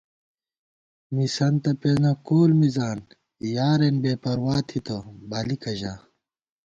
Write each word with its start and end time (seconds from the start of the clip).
مِسَنتہ 1.15 1.71
پېنہ 1.81 2.11
کول 2.25 2.51
مِزان 2.59 2.99
یارېن 3.55 3.95
بے 4.03 4.13
پروا 4.23 4.55
تھِتہ 4.67 4.97
بالِکہ 5.29 5.73
ژا 5.79 5.93